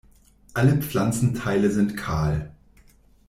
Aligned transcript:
Alle 0.55 0.77
Pflanzenteile 0.81 1.69
sind 1.69 1.95
kahl. 1.95 2.55